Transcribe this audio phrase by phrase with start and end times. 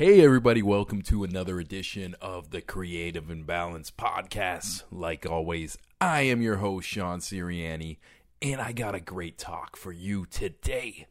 [0.00, 4.84] Hey, everybody, welcome to another edition of the Creative Imbalance Podcast.
[4.90, 7.98] Like always, I am your host, Sean Siriani,
[8.40, 11.06] and I got a great talk for you today.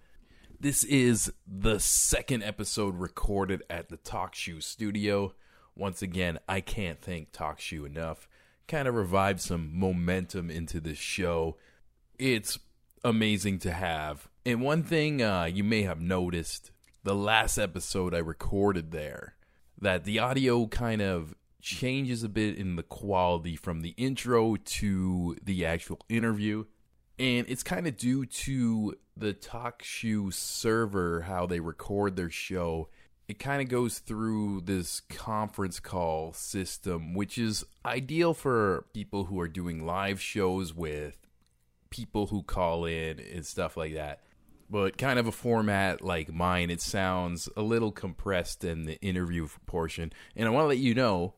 [0.59, 5.35] This is the second episode recorded at the TalkShoe studio.
[5.75, 8.27] Once again, I can't thank TalkShoe enough.
[8.67, 11.57] Kind of revived some momentum into this show.
[12.17, 12.57] It's
[13.03, 14.27] amazing to have.
[14.47, 16.71] And one thing uh, you may have noticed
[17.03, 19.35] the last episode I recorded there
[19.79, 25.37] that the audio kind of changes a bit in the quality from the intro to
[25.43, 26.65] the actual interview.
[27.17, 32.89] And it's kind of due to the TalkShoe server, how they record their show.
[33.27, 39.39] It kind of goes through this conference call system, which is ideal for people who
[39.39, 41.17] are doing live shows with
[41.89, 44.21] people who call in and stuff like that
[44.69, 49.47] but kind of a format like mine, it sounds a little compressed in the interview
[49.65, 50.13] portion.
[50.35, 51.33] And I want to let you know,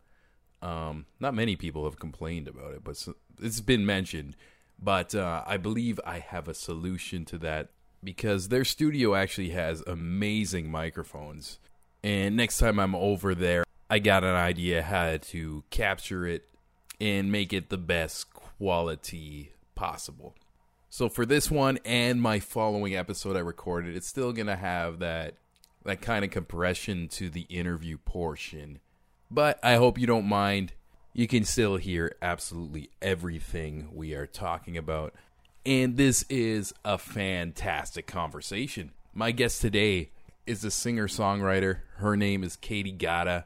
[0.62, 3.02] um, not many people have complained about it, but
[3.42, 4.36] it's been mentioned.
[4.78, 7.70] But uh, I believe I have a solution to that
[8.04, 11.60] because their studio actually has amazing microphones.
[12.04, 16.50] And next time I'm over there, I got an idea how to capture it
[17.00, 20.36] and make it the best quality possible.
[20.94, 25.36] So for this one and my following episode I recorded, it's still gonna have that
[25.86, 28.82] that kind of compression to the interview portion.
[29.32, 30.74] But I hope you don't mind.
[31.14, 35.14] You can still hear absolutely everything we are talking about.
[35.66, 38.92] And this is a fantastic conversation.
[39.14, 40.10] My guest today
[40.46, 41.78] is a singer songwriter.
[41.96, 43.46] Her name is Katie Gata.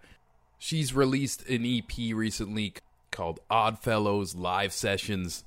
[0.57, 2.73] She's released an EP recently
[3.11, 5.43] called Oddfellows Live Sessions.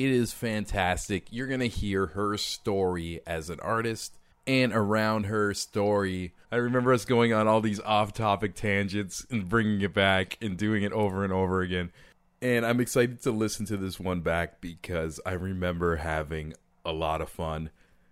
[0.00, 1.26] It is fantastic.
[1.28, 6.32] You're going to hear her story as an artist and around her story.
[6.50, 10.56] I remember us going on all these off topic tangents and bringing it back and
[10.56, 11.92] doing it over and over again.
[12.40, 17.20] And I'm excited to listen to this one back because I remember having a lot
[17.20, 17.68] of fun.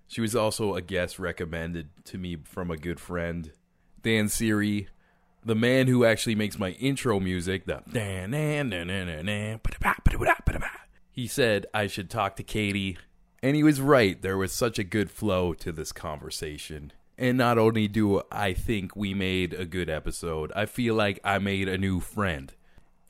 [0.08, 3.50] She was also a guest recommended to me from a good friend,
[4.02, 4.88] Dan Siri,
[5.42, 7.82] the man who actually makes my intro music, the
[11.18, 12.96] he said I should talk to Katie,
[13.42, 14.22] and he was right.
[14.22, 16.92] There was such a good flow to this conversation.
[17.18, 21.40] And not only do I think we made a good episode, I feel like I
[21.40, 22.54] made a new friend.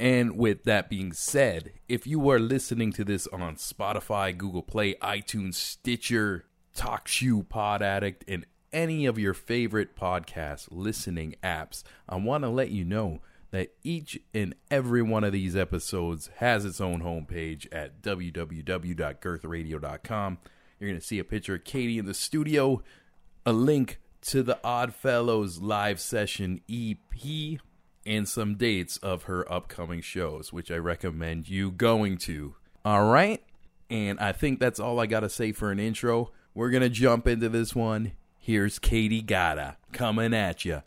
[0.00, 4.94] And with that being said, if you are listening to this on Spotify, Google Play,
[5.02, 12.44] iTunes, Stitcher, TalkShoe, Pod Addict, and any of your favorite podcast listening apps, I want
[12.44, 13.20] to let you know
[13.50, 20.38] that each and every one of these episodes has its own homepage at www.girthradio.com.
[20.78, 22.82] You're going to see a picture of Katie in the studio,
[23.44, 27.58] a link to the Oddfellows live session EP,
[28.06, 32.54] and some dates of her upcoming shows, which I recommend you going to.
[32.84, 33.42] All right?
[33.90, 36.30] And I think that's all I got to say for an intro.
[36.54, 38.12] We're going to jump into this one.
[38.38, 40.82] Here's Katie Gata coming at you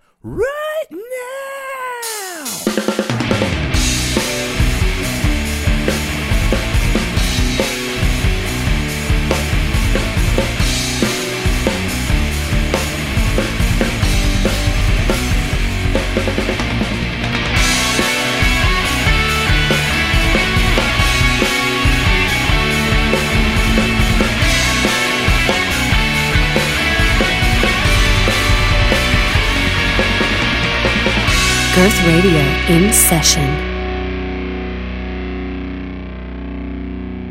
[32.00, 33.72] Radio in session.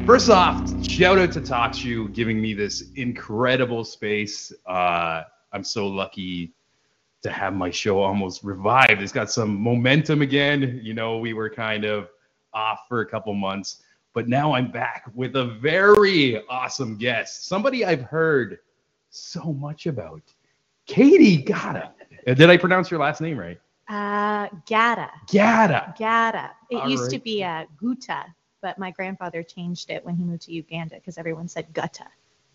[0.07, 4.53] First off, shout out to TalkShoe giving me this incredible space.
[4.67, 5.23] Uh,
[5.53, 6.53] I'm so lucky
[7.23, 9.03] to have my show almost revived.
[9.03, 10.81] It's got some momentum again.
[10.83, 12.09] You know, we were kind of
[12.53, 13.83] off for a couple months,
[14.15, 17.47] but now I'm back with a very awesome guest.
[17.47, 18.59] Somebody I've heard
[19.11, 20.23] so much about.
[20.87, 21.93] Katie Gata.
[22.27, 23.61] Did I pronounce your last name right?
[23.91, 25.11] Uh, Gata.
[25.33, 25.95] Gata.
[25.99, 26.51] Gata.
[26.71, 28.25] It All used to be uh, Guta,
[28.63, 32.07] but my grandfather changed it when he moved to Uganda because everyone said Gutta.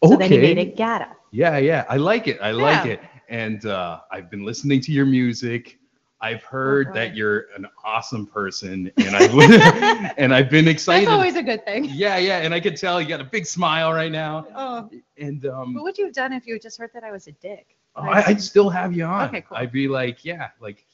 [0.01, 0.13] Okay.
[0.13, 1.09] So then he made it Gata.
[1.31, 1.83] Yeah, yeah.
[1.89, 2.39] I like it.
[2.42, 2.94] I like Yeah.
[2.94, 3.00] it.
[3.27, 5.77] And uh, I've been listening to your music.
[6.21, 6.94] I've heard boy.
[6.94, 11.07] that you're an awesome person, and I've and I've been excited.
[11.07, 11.86] That's always a good thing.
[11.92, 12.38] yeah, yeah.
[12.39, 14.48] And I could tell you got a big smile right now.
[14.56, 17.12] Oh, And um, what would you have done if you had just heard that I
[17.12, 17.75] was a dick?
[17.95, 19.27] I, I'd still have you on.
[19.27, 19.57] Okay, cool.
[19.57, 20.86] I'd be like, yeah, like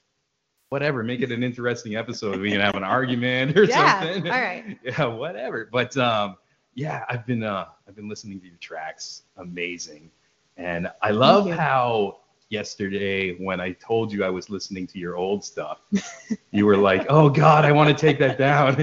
[0.71, 1.03] whatever.
[1.03, 2.39] Make it an interesting episode.
[2.39, 4.31] We can have an argument or Yeah, something.
[4.31, 4.79] all right.
[4.83, 5.68] Yeah, whatever.
[5.71, 6.38] But um,
[6.75, 9.23] yeah, I've been uh, I've been listening to your tracks.
[9.38, 10.09] Amazing,
[10.57, 12.19] and I love how
[12.50, 15.79] yesterday when I told you I was listening to your old stuff.
[16.51, 18.81] you were like, "Oh God, I want to take that down."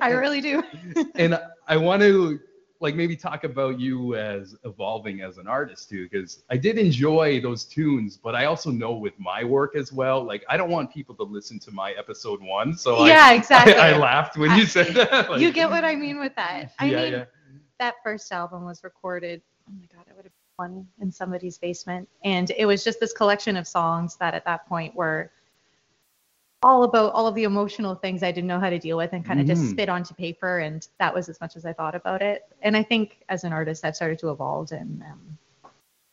[0.00, 0.62] I really do.
[1.16, 2.40] and I want to
[2.80, 7.40] like maybe talk about you as evolving as an artist too because i did enjoy
[7.40, 10.92] those tunes but i also know with my work as well like i don't want
[10.92, 13.74] people to listen to my episode one so I- yeah, exactly.
[13.74, 16.34] I, I laughed when I- you said that like, you get what I mean with
[16.36, 16.72] that.
[16.78, 17.24] I yeah mean, yeah
[17.78, 19.42] that first album was recorded.
[19.68, 23.00] Oh my god, it would have been one in somebody's basement, and it was just
[23.00, 25.30] this collection of songs that at that point were
[26.66, 29.24] all about all of the emotional things I didn't know how to deal with and
[29.24, 29.50] kind of Mhm.
[29.50, 32.42] just spit onto paper, and that was as much as I thought about it.
[32.60, 35.38] And I think as an artist, I've started to evolve and um,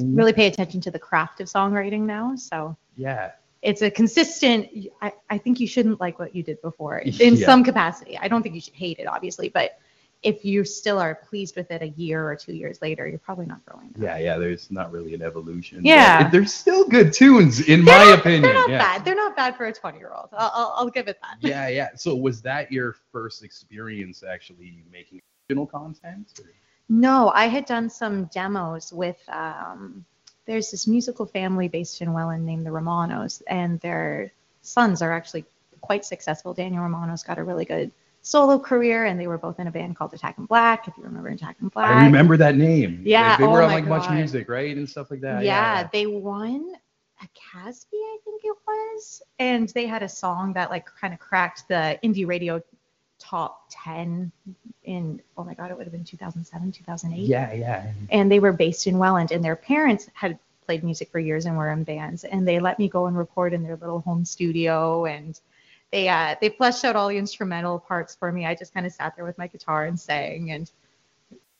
[0.03, 2.35] really pay attention to the craft of songwriting now.
[2.35, 3.31] So yeah
[3.63, 4.67] it's a consistent
[5.01, 6.97] I, I think you shouldn't like what you did before
[7.27, 7.45] in Yeah.
[7.45, 9.79] some capacity i don't think you should hate it obviously but
[10.23, 13.45] if you still are pleased with it a year or two years later you're probably
[13.45, 15.81] not growing yeah yeah there's not really an evolution.
[15.83, 16.29] Yeah.
[16.29, 18.79] there's still good tunes in they're my not, opinion they're not yeah.
[18.79, 19.05] bad.
[19.05, 21.37] They're not bad for a 20 year old I'll, I'll, I'll give it that.
[21.39, 21.89] Yeah yeah.
[21.95, 26.49] So was that your first experience actually making original content or?
[26.89, 30.05] no i had done some demos with um,
[30.45, 34.31] there's this musical family based in welland named the romanos and their
[34.61, 35.45] sons are actually
[35.81, 36.53] quite successful.
[36.53, 37.91] Daniel romano's got a really good
[38.23, 41.03] solo career and they were both in a band called attack in black if you
[41.03, 43.03] remember attack in black I remember that name.
[43.05, 44.75] Yeah, They, they were oh on my like Much Music, right?
[44.75, 45.43] And stuff like that.
[45.43, 46.73] yeah, they won
[47.21, 51.19] a Casby, I think it was, and they had a song that like kind of
[51.19, 52.61] cracked the indie radio
[53.19, 54.31] top 10
[54.83, 57.25] in oh my god, it would have been 2007, 2008.
[57.25, 57.91] Yeah, yeah.
[58.09, 61.57] And they were based in Welland, and their parents had played music for years and
[61.57, 65.05] were in bands, and they let me go and record in their little home studio,
[65.05, 65.39] and
[65.93, 68.47] they uh, they fleshed out all the instrumental parts for me.
[68.47, 70.69] I just kind of sat there with my guitar and sang, and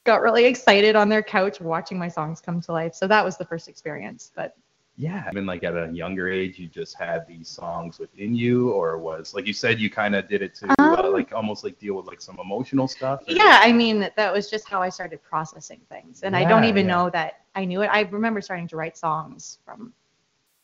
[0.06, 2.96] got really excited on their couch watching my songs come to life.
[2.96, 4.32] So that was the first experience.
[4.36, 4.56] But
[4.98, 5.24] Yeah.
[5.28, 8.98] I mean, like at a younger age, you just had these songs within you, or
[8.98, 11.78] was like you said, you kind of did it to uh, Um, like almost like
[11.80, 13.22] deal with like some emotional stuff.
[13.28, 16.24] or- yeah, I mean, that was just how I started processing things.
[16.24, 16.96] And I don't even yeah.
[16.96, 17.88] know that I knew it.
[17.88, 19.94] I remember starting to write songs from,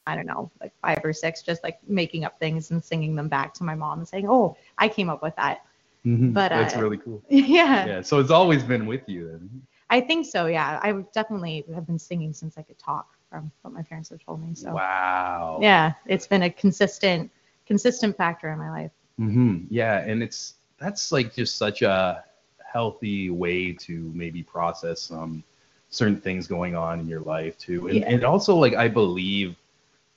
[0.07, 3.27] I don't know, like five or six, just like making up things and singing them
[3.27, 5.65] back to my mom and saying, oh, I came up with that.
[6.05, 6.33] Mhm.
[6.33, 7.21] but, that's uh, really cool.
[7.29, 8.01] yeah, Yeah.
[8.01, 9.61] So it's always been with you then.
[9.89, 10.45] I think so.
[10.45, 10.79] Yeah.
[10.81, 14.41] I definitely have been singing since I could talk from what my parents have told
[14.41, 14.55] me.
[14.55, 15.59] So Wow.
[15.61, 17.29] yeah, it's been a consistent,
[17.65, 18.91] consistent factor in my life.
[19.17, 22.23] hmm Yeah, and it's that's like just such a
[22.65, 25.43] healthy way to maybe process some
[25.89, 28.09] certain things going on in your life too, and, Yeah.
[28.09, 29.55] and also like I believe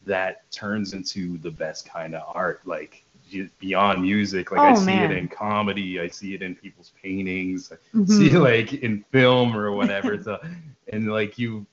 [0.05, 3.05] that turns into the best kind of art, like
[3.59, 4.51] beyond music.
[4.53, 5.13] Like I Oh, see man.
[5.13, 8.09] it in comedy, I see it in people's paintings, I Mhm.
[8.09, 10.21] see like in film or whatever.
[10.23, 10.39] so,
[10.93, 11.67] and like you.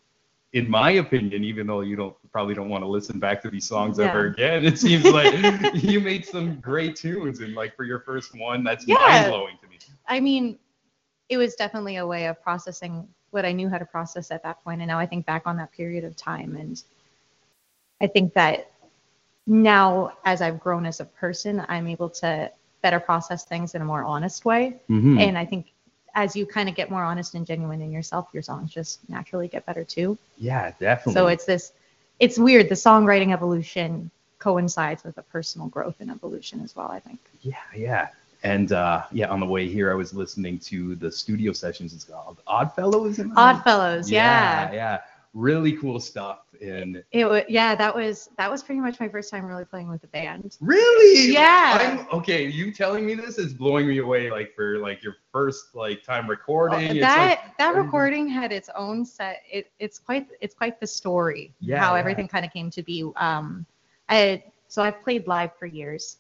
[0.53, 3.67] In my opinion, even though you don't probably don't want to listen back to these
[3.67, 5.31] songs ever again, it seems like
[5.75, 8.95] you made some great tunes and like for your first one that's Yeah.
[8.97, 9.77] mind blowing to me
[10.07, 10.57] I mean,
[11.29, 14.63] it was definitely a way of processing what I knew how to process at that
[14.63, 14.81] point.
[14.81, 16.55] And now I think back on that period of time.
[16.55, 16.81] And
[18.01, 18.71] I think that
[19.47, 22.51] now, as I've grown as a person, I'm able to
[22.81, 24.79] better process things in a more honest way.
[24.89, 25.17] mm-hmm.
[25.19, 25.73] And I think
[26.15, 29.47] as you kind of get more honest and genuine in yourself, your songs just naturally
[29.47, 30.17] get better too.
[30.37, 31.73] yeah definitely So it's this,
[32.19, 32.69] it's weird.
[32.69, 37.19] The songwriting evolution coincides with a personal growth and evolution as well, I think.
[37.41, 38.07] yeah yeah
[38.43, 42.05] and uh yeah on the way here i was listening to the studio sessions it's
[42.05, 44.73] called oddfellows in Oddfellows, yeah yeah.
[44.73, 44.99] yeah
[45.39, 49.31] really cool stuff and It was yeah, that was that was pretty much my first
[49.31, 50.57] time really playing with a band.
[50.59, 51.77] really Yeah.
[52.09, 55.73] I'm, okay you telling me this is blowing me away like for like your first
[55.75, 59.41] like time recording Oh, that like- that recording had its own set.
[59.49, 63.09] It it's quite it's quite the story Yeah, how everything kind of came to be.
[63.15, 63.65] Um,
[64.09, 66.17] I so I've played live for years,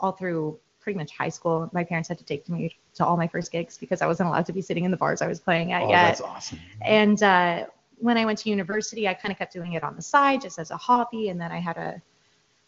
[0.00, 1.68] all through pretty much high school.
[1.72, 4.46] My parents had to take me to all my first gigs because I wasn't allowed
[4.46, 6.02] to be sitting in the bars I was playing at oh, yet.
[6.08, 7.66] that's awesome And uh,
[8.02, 10.58] when I went to university, I kind of kept doing it on the side just
[10.58, 11.28] as a hobby.
[11.28, 12.02] And then I had a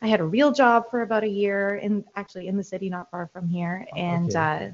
[0.01, 3.11] I had a real job for about a year in actually in the city, not
[3.11, 4.39] far from here, Oh, and okay.
[4.39, 4.71] uh,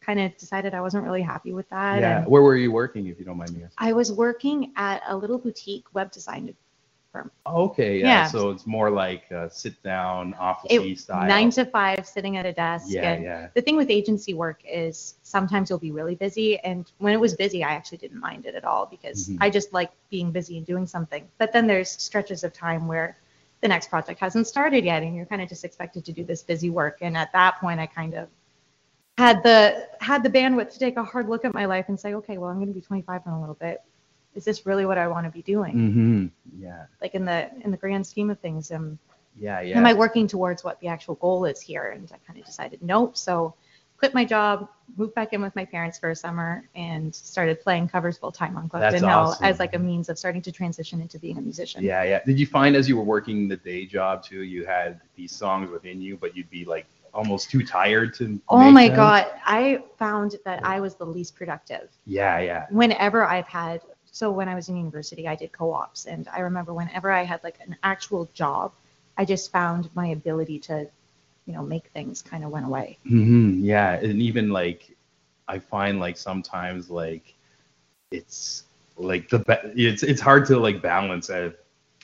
[0.00, 2.00] kind of decided I wasn't really happy with that.
[2.00, 5.02] yeah where were you working if you don't mind me asking I was working at
[5.06, 6.54] a little boutique web design.
[7.14, 8.06] Oh, okay, yeah.
[8.06, 8.26] Yeah.
[8.26, 11.26] So it's more like sit down, office It, style.
[11.26, 12.86] nine to five, sitting at a desk.
[12.88, 13.48] Yeah, and yeah.
[13.54, 17.34] The thing with agency work is sometimes you'll be really busy, and when it was
[17.34, 19.38] busy, I actually didn't mind it at all because Mhm.
[19.40, 21.28] I just like being busy and doing something.
[21.38, 23.16] But then there's stretches of time where
[23.60, 26.42] the next project hasn't started yet, and you're kind of just expected to do this
[26.42, 26.98] busy work.
[27.00, 28.28] And at that point, I kind of
[29.18, 32.14] had the had the bandwidth to take a hard look at my life and say,
[32.14, 33.82] okay, well, I'm going to be 25 in a little bit.
[34.34, 35.74] Is this really what I want to be doing?
[35.74, 36.62] Mm-hmm.
[36.62, 36.86] Yeah.
[37.00, 38.98] Like in the in the grand scheme of things, am
[39.36, 39.60] Yeah.
[39.60, 39.76] Yeah.
[39.78, 41.90] am I working towards what the actual goal is here?
[41.90, 43.16] And I kind of decided nope.
[43.16, 43.54] So
[44.02, 47.86] quit my job, moved back in with my parents for a summer, and started playing
[47.86, 49.44] covers full time on Clifton That's Hill awesome.
[49.44, 51.84] as like a means of starting to transition into being a musician.
[51.84, 52.20] Yeah, yeah.
[52.26, 55.70] Did you find as you were working the day job too, you had these songs
[55.70, 58.40] within you, but you'd be like almost too tired to.
[58.48, 58.96] Oh my them?
[58.96, 59.26] God.
[59.44, 61.88] I found that I was the least productive.
[62.04, 62.66] Yeah, yeah.
[62.70, 66.06] Whenever I've had, so when I was in university, I did co ops.
[66.06, 68.72] And I remember whenever I had like an actual job,
[69.18, 70.86] I just found my ability to,
[71.46, 72.98] you know, make things kind of went away.
[73.08, 74.94] hmm Yeah, and even like,
[75.48, 77.34] I find like sometimes like,
[78.10, 78.64] it's
[78.98, 81.52] like the ba- it's it's hard to like balance as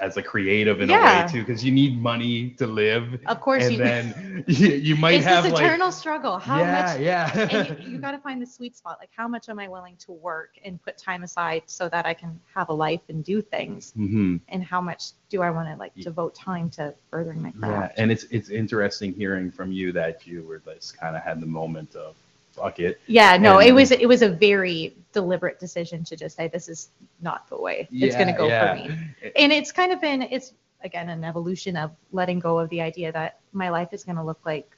[0.00, 3.64] as a creative in a way too, because you need money to live, Of course,
[3.64, 6.38] and you, then you, you might it's have this like eternal struggle.
[6.38, 8.98] How yeah, much yeah, and you, you got to find the sweet spot.
[9.00, 12.14] Like how much am i willing to work and put time aside so that i
[12.14, 13.92] can have a life and do things?
[13.92, 17.94] Hmm and how much do i want to like devote time to furthering my craft?
[17.96, 21.40] Yeah, and it's it's interesting hearing from you that you were just kind of had
[21.40, 22.14] the moment of
[22.58, 23.00] fuck it.
[23.06, 26.68] yeah, no And- it was it was a very deliberate decision to just say this
[26.68, 26.88] is
[27.20, 28.74] not the way it's going to go yeah.
[28.82, 28.96] for me
[29.36, 30.52] and it's kind of been it's
[30.84, 34.22] again an evolution of letting go of the idea that my life is going to
[34.22, 34.68] look like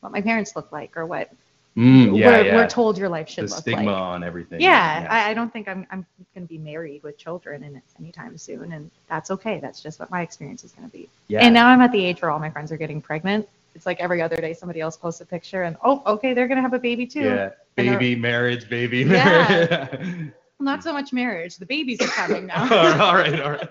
[0.00, 1.30] what my parents look like or what
[1.76, 2.56] Mm, yeah, we're, yeah.
[2.56, 4.62] we're told your life should the look stigma like on everything.
[4.62, 8.38] yeah, I, I don't think I'm I'm going to be married with children in anytime
[8.38, 9.60] soon, and that's okay.
[9.60, 11.06] That's just what my experience is going to be.
[11.28, 11.40] yeah.
[11.44, 13.46] And now I'm at the age where all my friends are getting pregnant.
[13.76, 16.56] It's like every other day somebody else posts a picture, and oh, okay, they're going
[16.56, 17.20] to have a baby too.
[17.20, 19.86] yeah, baby marriage, baby Yeah.
[19.92, 20.32] marriage.
[20.58, 21.58] Not so much marriage.
[21.58, 22.66] The babies are coming now.
[23.14, 23.68] right, all right.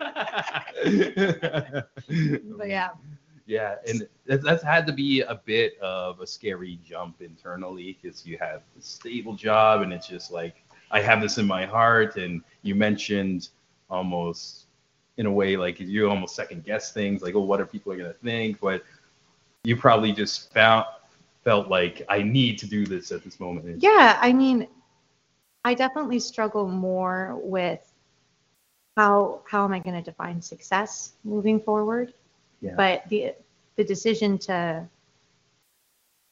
[2.57, 2.89] but yeah,
[3.47, 8.37] Yeah, and that's had to be a bit of a scary jump internally because you
[8.39, 12.17] have a stable job and it's just like I have this in my heart.
[12.17, 13.49] And you mentioned
[13.89, 14.67] almost
[15.17, 18.13] in a way like you almost second guess things like, oh, what are people gonna
[18.13, 18.59] think?
[18.59, 18.83] But
[19.65, 20.85] you probably just found
[21.43, 23.81] felt like I need to do this at this moment.
[23.83, 24.17] yeah.
[24.21, 24.67] I mean,
[25.63, 27.81] I definitely struggle more with
[28.97, 32.13] how how am I going to define success moving forward.
[32.61, 32.73] Yeah.
[32.77, 33.33] But the
[33.75, 34.87] the decision to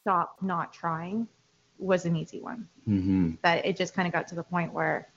[0.02, 1.28] stop not trying
[1.78, 2.66] was an easy one.
[2.88, 3.32] Mm-hmm.
[3.42, 5.08] That it just kind of got to the point where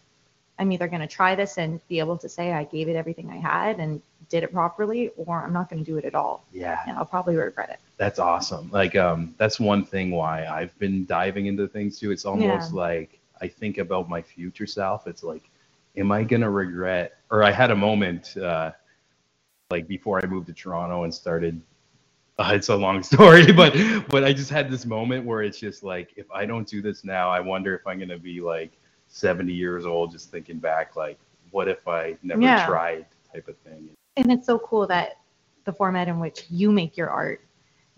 [0.59, 3.29] I'm either going to try this and be able to say I gave it everything
[3.29, 6.43] I had and did it properly, or I'm not going to do it at all,
[6.51, 6.79] Yeah.
[6.87, 7.79] and I'll probably regret it.
[7.97, 8.69] That's awesome.
[8.71, 12.11] Like um that's one thing why I've been diving into things too.
[12.11, 15.07] It's almost like I think about my future self.
[15.07, 15.49] It's like
[15.95, 18.71] am I going to regret or I had a moment uh
[19.71, 21.59] like before I moved to Toronto and started
[22.39, 23.75] uh, it's a long story, but
[24.09, 27.03] but I just had this moment where it's just like if I don't do this
[27.03, 28.71] now, I wonder if I'm going to be like
[29.07, 31.17] 70 years old just thinking back like
[31.51, 32.65] what if I never Yeah.
[32.65, 33.89] tried type of thing.
[34.17, 35.17] And it's so cool that
[35.65, 37.41] the format in which you make your art,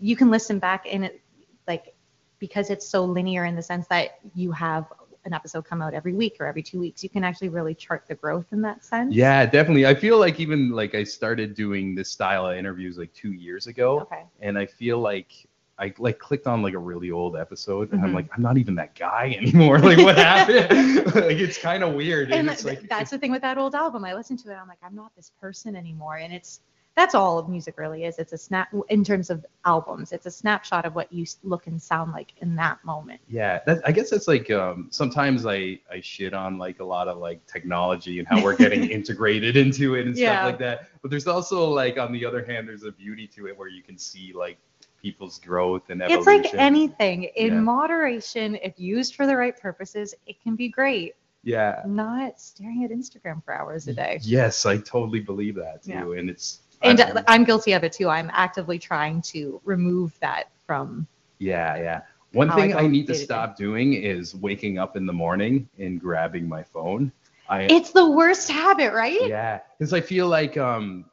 [0.00, 1.20] you can listen back and it
[1.68, 1.94] like
[2.38, 4.86] because it's so linear in the sense that you have
[5.26, 8.04] an episode come out every week or every two weeks, you can actually really chart
[8.08, 9.14] the growth in that sense.
[9.14, 9.84] Yeah, definitely.
[9.86, 13.66] I feel like even like I started doing this style of interviews like 2 years
[13.66, 14.00] ago.
[14.00, 14.22] Okay.
[14.40, 15.46] and I feel like
[15.78, 18.14] I like clicked on like a really old episode, and I'm Mhm.
[18.16, 19.78] like, I'm not even that guy anymore.
[19.78, 21.06] Like, what happened?
[21.14, 22.30] like, it's kind of weird.
[22.32, 24.04] and it's th- like, that's the thing with that old album.
[24.04, 24.56] I listened to it.
[24.56, 26.16] I'm like, I'm not this person anymore.
[26.18, 26.60] And it's
[26.96, 28.18] that's all of music really is.
[28.18, 30.12] It's a snap in terms of albums.
[30.12, 33.20] It's a snapshot of what you look and sound like in that moment.
[33.28, 37.08] yeah, that, I guess that's like um, sometimes I I shit on like a lot
[37.08, 40.32] of like technology and how we're getting integrated into it and Yeah.
[40.40, 40.88] stuff like that.
[41.00, 43.82] But there's also like on the other hand, there's a beauty to it where you
[43.82, 44.58] can see like
[45.00, 46.44] people's growth and evolution.
[46.44, 47.60] It's like anything in Yeah.
[47.60, 48.56] moderation.
[48.56, 51.14] If used for the right purposes, it can be great.
[51.42, 51.80] yeah.
[51.86, 54.18] Not staring at Instagram for hours a day.
[54.22, 56.18] Yes, I totally believe that too, Yeah.
[56.18, 58.08] and it's And I- uh, I'm guilty of it too.
[58.08, 61.06] I'm actively trying to remove that from.
[61.38, 62.00] Yeah, yeah.
[62.32, 63.24] One how I thing I need to day.
[63.24, 67.12] stop doing is waking up in the morning and grabbing my phone.
[67.48, 69.18] I It's the worst habit, right?
[69.20, 71.04] yeah, because I feel like um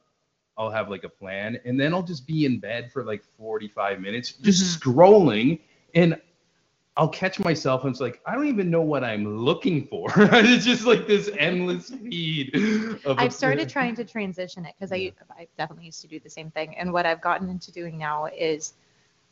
[0.58, 4.00] I'll have like a plan and then I'll just be in bed for like 45
[4.00, 4.90] minutes just Mm-hmm.
[4.90, 5.60] scrolling
[5.96, 6.20] and
[6.98, 10.08] I'll catch myself and it's like I don't even know what I'm looking for.
[10.18, 12.56] it's just like this endless feed.
[13.06, 16.30] Of I've started trying to transition it because I, I definitely used to do the
[16.30, 16.76] same thing.
[16.76, 18.74] And what I've gotten into doing now is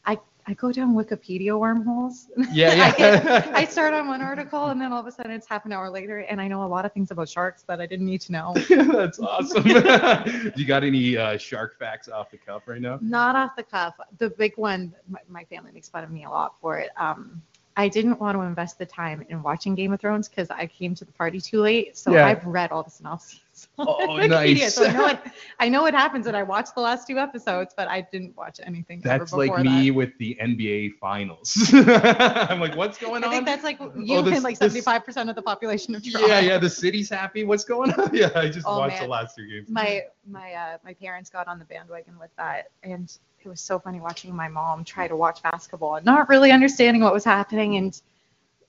[0.06, 2.28] I, I go down Wikipedia wormholes.
[2.52, 5.48] Yeah, I, get, I start on one article and then all of a sudden it's
[5.48, 7.88] half an hour later and I know a lot of things about sharks that I
[7.88, 8.54] didn't need to know.
[8.70, 9.64] That's awesome.
[9.64, 13.00] Do you got any uh, shark facts off the cuff right now?
[13.02, 13.96] Not off the cuff.
[14.20, 16.92] The big one, my, my family makes fun of me a lot for it.
[16.98, 17.42] Um,
[17.78, 20.96] I didn't want to invest the time in watching Game of Thrones because I came
[20.96, 21.98] to the party too late.
[21.98, 22.26] So Yeah.
[22.26, 23.42] I've read all the synopses.
[23.78, 24.74] Oh, nice.
[24.76, 25.28] So I know, what,
[25.60, 28.60] I know what happens, and I watched the last two episodes, but I didn't watch
[28.64, 29.02] anything.
[29.06, 29.96] ever That's like before me that.
[29.96, 31.70] with the NBA finals.
[31.74, 33.30] I'm like, what's going on?
[33.30, 36.28] I think that's like you Oh, this- and like 75% of the population of Toronto.
[36.28, 36.58] yeah, yeah.
[36.58, 37.44] The city's happy.
[37.44, 38.10] What's going on?
[38.14, 39.70] Yeah, I just Oh, watched the last two games.
[39.70, 43.80] my my uh, my parents got on the bandwagon with that and it was so
[43.80, 47.76] funny watching my mom try to watch basketball and not really understanding what was happening
[47.78, 48.02] and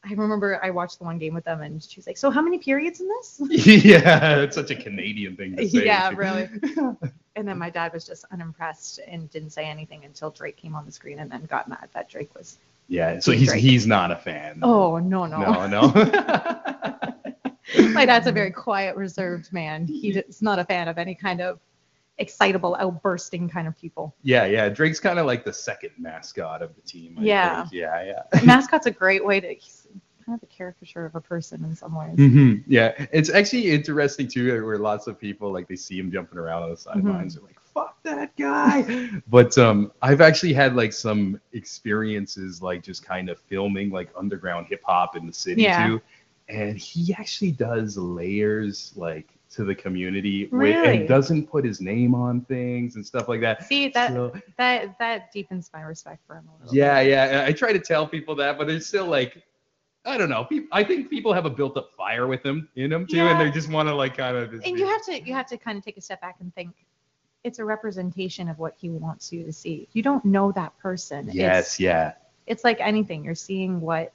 [0.09, 2.41] I remember I watched the one game with them and she was like, "So how
[2.41, 3.41] many periods in this?"
[3.85, 5.85] yeah, it's such a Canadian thing to say.
[5.85, 6.49] Yeah, really.
[7.35, 10.87] And then my dad was just unimpressed and didn't say anything until Drake came on
[10.87, 12.59] the screen and then got mad that Drake was.
[12.89, 13.61] Yeah, so he's Drake.
[13.61, 14.61] he's not a fan.
[14.63, 15.39] Oh no no.
[15.39, 15.89] no, no.
[17.93, 19.87] my dad's a very quiet, reserved man.
[19.87, 21.59] He's not a fan of any kind of
[22.19, 24.15] excitable, outbursting kind of people.
[24.23, 24.69] yeah, yeah.
[24.69, 27.17] Drake's kind of like the second mascot of the team.
[27.19, 27.63] I Yeah.
[27.63, 27.73] think.
[27.75, 28.41] yeah, yeah.
[28.45, 29.55] mascot's a great way to
[30.25, 32.17] kind of a caricature of a person in some ways.
[32.17, 36.39] hmm Yeah, it's actually interesting too, where lots of people like they see him jumping
[36.39, 40.93] around on the sidelines, they're like, "Fuck that guy!" but um, I've actually had like
[40.93, 45.87] some experiences, like just kind of filming like underground hip hop in the city Yeah.
[45.87, 46.03] too,
[46.49, 50.99] and he actually does layers like to the community with, Really?
[50.99, 53.65] and doesn't put his name on things and stuff like that.
[53.65, 56.77] See that So- that that deepens my respect for him a little.
[56.77, 57.11] yeah, bit.
[57.11, 57.45] yeah.
[57.47, 59.43] I try to tell people that, but it's still like,
[60.05, 60.45] I don't know.
[60.45, 63.51] People, I think people have a built-up fire with them in them too, and they
[63.51, 64.53] just want to like kind of.
[64.53, 66.75] And you have to you have to kind of take a step back and think
[67.45, 69.89] it's a representation of what he wants you to see.
[69.93, 71.29] You don't know that person.
[71.33, 72.13] Yes, It's, yeah.
[72.47, 73.25] it's like anything.
[73.25, 74.13] You're seeing what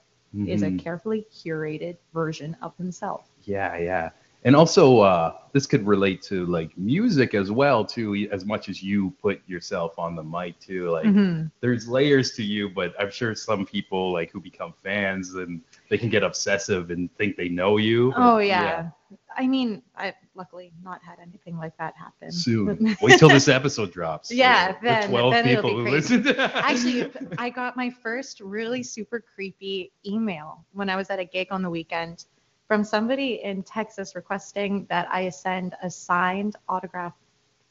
[0.48, 0.80] is a Mhm.
[0.80, 3.30] carefully curated version of himself.
[3.44, 4.10] Yeah, yeah.
[4.44, 8.28] And also, uh, this could relate to like music as well too.
[8.32, 11.52] As much as you put yourself on the mic too, like Mhm.
[11.60, 12.70] there's layers to you.
[12.70, 17.14] But I'm sure some people like who become fans and they can get obsessive and
[17.18, 18.14] think they know you.
[18.16, 18.90] Oh But, yeah.
[19.38, 22.32] I mean, I've luckily not had anything like that happen.
[22.32, 22.98] Soon.
[23.02, 24.32] Wait till this episode drops.
[24.32, 26.28] Yeah, The then- 12 then people who listen.
[26.40, 31.50] Actually, I got my first really super creepy email when I was at a gig
[31.52, 32.26] on the weekend
[32.72, 37.12] from somebody in Texas requesting that I send a signed autograph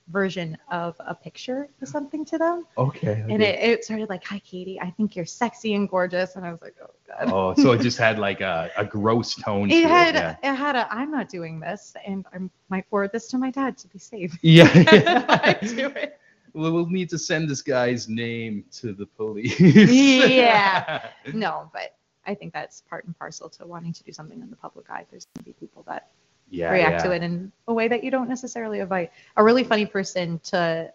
[0.09, 2.67] version of a picture or something to them.
[2.77, 3.25] okay.
[3.27, 6.37] And it, it started like, Hi, Katie, I think you're sexy and gorgeous.
[6.37, 7.33] And I was like, Oh, God.
[7.33, 10.37] Oh, so it just had like a, a gross tone to It had, it.
[10.47, 13.79] it had a, I'm not doing this, and I might forward this to my dad
[13.79, 14.37] to be safe.
[14.43, 14.69] Yeah.
[14.71, 16.19] I do it.
[16.53, 19.59] Well, we'll need to send this guy's name to the police.
[19.59, 21.09] Yeah.
[21.33, 21.95] No, but
[22.27, 25.07] I think that's part and parcel to wanting to do something in the public eye.
[25.11, 26.11] There's going to be people that
[26.51, 26.71] Yeah.
[26.73, 27.03] react yeah.
[27.05, 29.11] to it in a way that you don't necessarily invite.
[29.37, 30.93] A really funny person to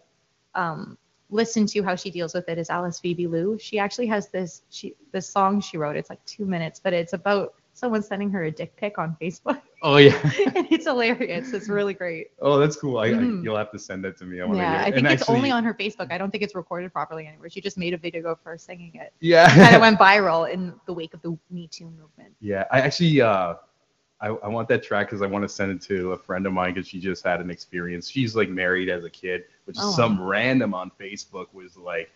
[0.54, 0.96] um,
[1.30, 3.58] listen to how she deals with it is Alice Phoebe Lou.
[3.58, 5.96] She actually has this she this song she wrote.
[5.96, 9.60] It's like two minutes, but it's about someone sending her a dick pic on Facebook,
[9.82, 10.18] Oh yeah.
[10.56, 11.52] and it's hilarious.
[11.52, 12.28] It's really great.
[12.40, 12.98] Oh, that's cool.
[12.98, 13.40] I, Mhm.
[13.40, 14.40] I, you'll have to send that to me.
[14.40, 14.80] I want to Yeah, hear.
[14.80, 16.10] I think And it's actually, only on her Facebook.
[16.10, 17.50] I don't think it's recorded properly anywhere.
[17.50, 19.12] She just made a video of her singing it.
[19.20, 19.54] Yeah.
[19.54, 22.34] Kind of went viral in the wake of the Me Too movement.
[22.40, 23.54] Yeah, I actually uh,
[24.22, 26.54] I, I want that track because I want to send it to a friend of
[26.54, 28.08] mine because she just had an experience.
[28.08, 29.90] She's like married as a kid, which is Oh.
[29.92, 32.10] some random on Facebook was like,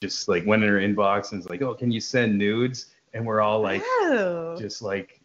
[0.00, 2.86] just like went in her inbox and was like, oh, can you send nudes?
[3.14, 4.56] And we're all like, oh.
[4.58, 5.20] just like,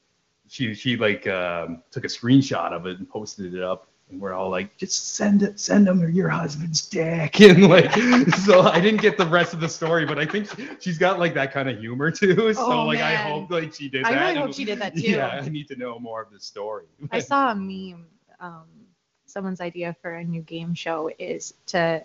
[0.48, 3.88] she she like um, took a screenshot of it and posted it up.
[4.12, 7.91] And we're all like, just send it, send him your husband's dick, and like,
[8.36, 10.50] so I didn't get the rest of the story, but I think
[10.82, 12.54] she's got like that kind of humor too.
[12.54, 14.22] So Oh, like, I hope like she did I that.
[14.22, 15.02] really hope she did that too.
[15.02, 16.86] Yeah, I need to know more of the story.
[17.12, 18.06] I saw a meme.
[18.39, 18.65] Um,
[19.26, 22.04] someone's idea for a new game show is to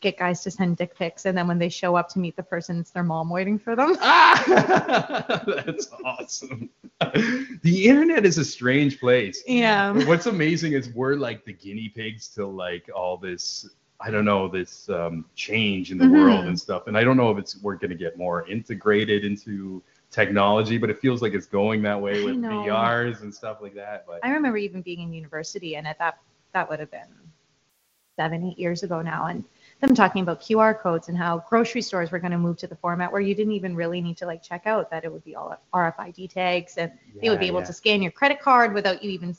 [0.00, 2.42] get guys to send dick pics, and then when they show up to meet the
[2.42, 3.96] person, it's their mom waiting for them.
[4.00, 6.68] ah, that's awesome.
[7.62, 9.42] The internet is a strange place.
[9.46, 9.92] Yeah.
[10.06, 13.68] What's amazing is we're like the guinea pigs to like all this.
[14.00, 16.12] I don't know this um, change in the Mhm.
[16.12, 16.88] world and stuff.
[16.88, 20.98] And I don't know if it's we're gonna get more integrated into technology, but it
[21.00, 22.36] feels like it's going that way with.
[22.36, 24.04] VRs and stuff like that.
[24.06, 26.18] But I remember even being in university, and at that
[26.52, 27.08] that would have been
[28.16, 29.44] seven, eight years ago now, and
[29.80, 32.76] them talking about QR codes and how grocery stores were going to move to the
[32.76, 35.34] format where you didn't even really need to like check out that it would be
[35.34, 37.66] all RFID tags and they would be able yeah.
[37.66, 39.36] to scan your credit card without you even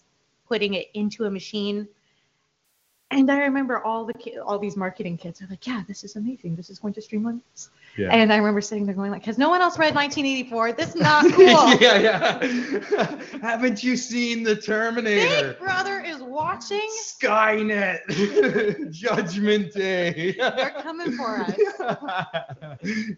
[0.47, 1.87] putting it into a machine.
[3.11, 6.15] And I remember all the ki- all these marketing kids are like, yeah, this is
[6.15, 6.55] amazing.
[6.55, 7.69] This is going to streamline this.
[7.97, 8.09] Yeah.
[8.09, 10.73] And I remember sitting there going like, has no one else read 1984?
[10.73, 11.45] This is not cool.
[11.79, 13.21] yeah, yeah.
[13.41, 15.49] Haven't you seen the Terminator?
[15.53, 16.87] Big Brother is watching.
[17.01, 20.33] Skynet, Judgment Day.
[20.37, 21.53] They're coming for us.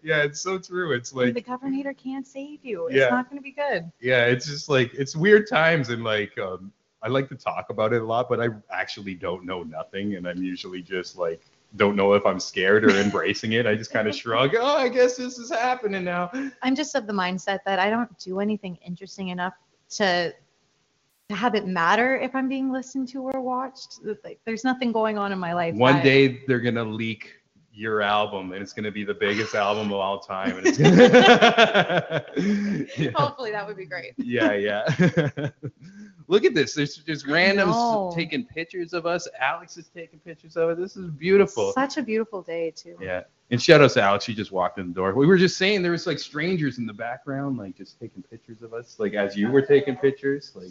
[0.02, 0.92] yeah, it's so true.
[0.92, 2.86] It's like, the governor can't save you.
[2.86, 3.08] It's Yeah.
[3.08, 3.90] not going to be good.
[4.00, 7.92] yeah, it's just like it's weird times, and like, um, I like to talk about
[7.92, 11.42] it a lot, but I actually don't know nothing, and I'm usually just like,
[11.76, 13.66] don't know if I'm scared or embracing it.
[13.66, 14.54] I just kind of shrug.
[14.58, 16.30] Oh, I guess this is happening now.
[16.62, 19.54] I'm just of the mindset that I don't do anything interesting enough
[19.90, 20.34] to
[21.28, 24.00] to have it matter if I'm being listened to or watched.
[24.24, 25.74] Like, there's nothing going on in my life.
[25.74, 27.34] One day they're gonna leak
[27.70, 30.56] your album, and it's gonna be the biggest album of all time.
[30.56, 32.24] And it's gonna...
[32.96, 33.10] yeah.
[33.14, 34.14] Hopefully that would be great.
[34.16, 35.50] yeah, yeah.
[36.28, 36.74] Look at this.
[36.74, 39.26] There's just randoms taking pictures of us.
[39.40, 40.78] Alex is taking pictures of it.
[40.78, 41.72] This is beautiful.
[41.72, 42.96] Such a beautiful day too.
[43.00, 43.22] Yeah.
[43.50, 44.26] And shout out to Alex.
[44.26, 45.14] She just walked in the door.
[45.14, 48.60] We were just saying there was like strangers in the background, like just taking pictures
[48.60, 50.52] of us, like as you were taking pictures.
[50.54, 50.68] Like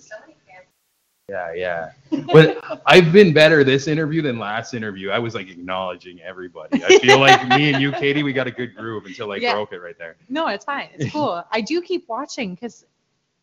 [1.30, 1.92] yeah, yeah.
[2.32, 5.10] But I've been better this interview than last interview.
[5.10, 6.82] I was like acknowledging everybody.
[6.84, 9.54] I feel like me and you, Katie, we got a good groove until I Yeah.
[9.54, 10.16] broke it right there.
[10.30, 10.90] No, it's fine.
[10.94, 11.44] It's cool.
[11.52, 12.86] I do keep watching because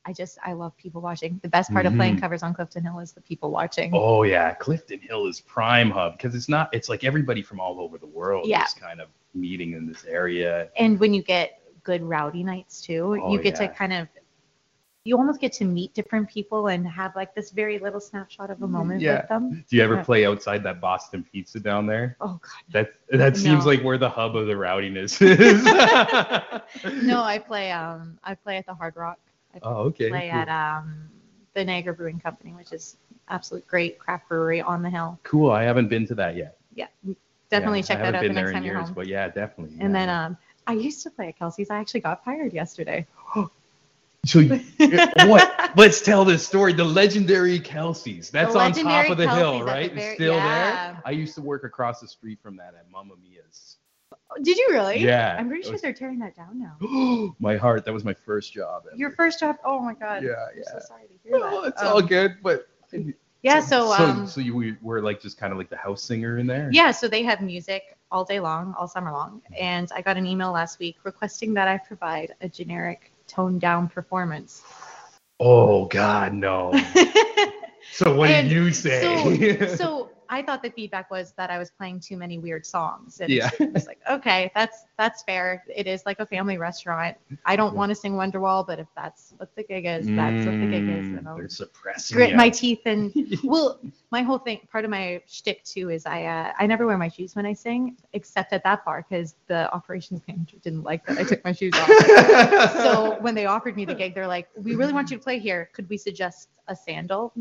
[0.07, 1.41] I just I love people watching.
[1.43, 2.21] The best part of playing Mhm.
[2.21, 3.91] covers on Clifton Hill is the people watching.
[3.95, 6.69] Oh yeah, Clifton Hill is prime hub because it's not.
[6.73, 8.65] It's like everybody from all over the world Yeah.
[8.65, 10.69] is kind of meeting in this area.
[10.77, 13.69] And when you get good rowdy nights too, Oh, you get yeah.
[13.69, 14.09] to kind of
[15.07, 18.63] you almost get to meet different people and have like this very little snapshot of
[18.63, 19.21] a moment Yeah.
[19.21, 19.65] with them.
[19.69, 20.03] Do you ever Yeah.
[20.03, 22.17] play outside that Boston Pizza down there?
[22.23, 22.51] Oh god.
[22.71, 25.63] That that seems like where the hub of the rowdiness is.
[27.05, 29.19] No, I play um I play at the Hard Rock.
[29.63, 30.09] Oh, okay.
[30.09, 30.41] play cool.
[30.41, 31.09] at um
[31.55, 32.97] the Niagara Brewing Company, which is
[33.29, 35.19] absolute great craft brewery on the hill.
[35.23, 35.51] Cool.
[35.51, 36.59] I haven't been to that yet.
[36.75, 36.87] Yeah,
[37.51, 38.95] definitely Yeah, check that out the next time you're years, home.
[38.95, 39.77] But yeah, definitely.
[39.81, 40.37] And then um
[40.67, 41.71] I used to play at Kelsey's.
[41.71, 43.07] I actually got fired yesterday.
[44.25, 44.43] so
[45.27, 45.71] what?
[45.77, 46.73] Let's tell this story.
[46.73, 48.31] The legendary Kelsey's.
[48.31, 49.85] That's on top of the hill, Kelsey's the right?
[49.87, 50.93] It's very- still yeah.
[50.93, 51.03] there.
[51.05, 53.77] I used to work across the street from that at Mamma Mia's.
[54.43, 54.99] Did you really?
[55.01, 57.35] Yeah, I'm pretty sure was- they're tearing that down now.
[57.39, 57.85] my heart.
[57.85, 58.85] That was my first job.
[58.89, 58.97] ever.
[58.97, 59.57] Your first job.
[59.65, 60.23] Oh my god.
[60.25, 60.65] Yeah, I'm yeah.
[60.73, 61.69] so sorry to hear that.
[61.69, 62.69] it's Um, all good, but
[63.43, 63.61] Yeah.
[63.61, 64.27] So um.
[64.27, 66.69] so you were like just kind of like the house singer in there.
[66.73, 69.43] Yeah, so they have music all day long, all summer long.
[69.59, 73.89] And I got an email last week requesting that I provide a generic toned down
[73.89, 74.63] performance.
[75.41, 76.73] Oh God, no.
[77.93, 79.67] So what And did you say?
[79.69, 83.21] so, so I thought the feedback was that I was playing too many weird songs.
[83.21, 83.51] And Yeah.
[83.61, 85.63] I was like, okay, that's that's fair.
[85.75, 87.17] It is like a family restaurant.
[87.47, 90.59] I don't want to sing Wonderwall, but if that's what the gig is, that's what
[90.61, 91.07] the gig is.
[91.07, 92.37] Mm, And I'll They're suppressing grit ya.
[92.37, 93.13] my teeth and
[93.45, 93.79] well,
[94.11, 97.09] my whole thing, part of my shtick too is I uh, I never wear my
[97.09, 101.19] shoes when I sing, except at that bar because the operations manager didn't like that
[101.19, 102.73] I took my shoes off.
[102.73, 105.39] so when they offered me the gig, they're like, "We really want you to play
[105.39, 105.71] here.
[105.73, 107.33] Could we suggest a sandal?"